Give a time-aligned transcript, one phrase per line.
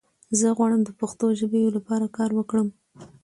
[0.39, 2.67] زۀ غواړم د پښتو ژبې لپاره کار وکړم!